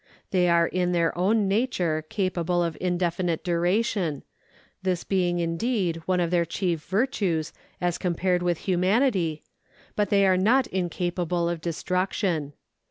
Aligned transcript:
They 0.31 0.49
are 0.49 0.65
in 0.65 0.93
their 0.93 1.15
own 1.15 1.47
nature 1.47 2.03
capable 2.09 2.63
of 2.63 2.75
indefinite 2.81 3.43
duration, 3.43 4.23
this 4.81 5.03
being 5.03 5.37
indeed 5.37 5.97
one 6.07 6.19
of 6.19 6.31
their 6.31 6.43
chief 6.43 6.83
virtues 6.85 7.53
as 7.79 7.99
compared 7.99 8.41
with 8.41 8.61
humanity, 8.67 9.43
but 9.95 10.09
they 10.09 10.25
are 10.25 10.37
not 10.37 10.65
incapable 10.65 11.47
of 11.47 11.61
destruction. 11.61 12.53